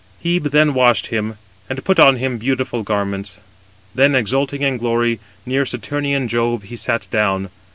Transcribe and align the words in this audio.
Hebe 0.25 0.45
then 0.49 0.73
washed 0.73 1.05
him, 1.09 1.37
and 1.69 1.83
put 1.85 1.99
on 1.99 2.15
him 2.15 2.39
beautiful 2.39 2.81
garments. 2.81 3.39
Then, 3.93 4.15
exulting 4.15 4.63
in 4.63 4.77
glory, 4.77 5.19
near 5.45 5.63
Saturnian 5.63 6.27
Jove 6.27 6.63
he 6.63 6.75
sat 6.75 7.07
down. 7.11 7.51